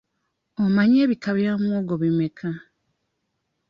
[0.63, 2.49] Omanyi ebika bya muwogo bimeka?